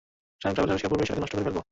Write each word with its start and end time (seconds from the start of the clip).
Time 0.41 0.53
ট্রাভেলের 0.55 0.73
আবিষ্কারের 0.73 0.91
পূর্বেই 0.91 1.07
সেটাকে 1.09 1.21
নষ্ট 1.23 1.33
করে 1.35 1.45
ফেলবো। 1.45 1.61